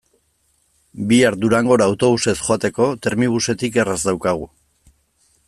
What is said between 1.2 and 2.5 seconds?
Durangora autobusez